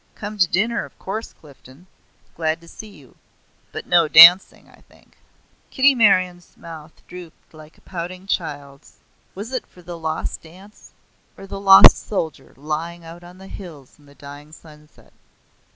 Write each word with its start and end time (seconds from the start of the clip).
Come 0.15 0.39
to 0.39 0.47
dinner 0.47 0.83
of 0.83 0.97
course, 0.97 1.31
Clifden. 1.31 1.85
Glad 2.35 2.59
to 2.61 2.67
see 2.67 2.87
you. 2.89 3.17
But 3.71 3.85
no 3.85 4.07
dancing, 4.07 4.67
I 4.67 4.81
think." 4.89 5.15
Kitty 5.69 5.93
Meryon's 5.93 6.57
mouth 6.57 7.05
drooped 7.07 7.53
like 7.53 7.77
a 7.77 7.81
pouting 7.81 8.25
child's. 8.25 8.97
Was 9.35 9.51
it 9.51 9.67
for 9.67 9.83
the 9.83 9.99
lost 9.99 10.41
dance, 10.41 10.93
or 11.37 11.45
the 11.45 11.59
lost 11.59 11.95
soldier 11.95 12.51
lying 12.57 13.05
out 13.05 13.23
on 13.23 13.37
the 13.37 13.45
hills 13.45 13.99
in 13.99 14.07
the 14.07 14.15
dying 14.15 14.51
sunset. 14.51 15.13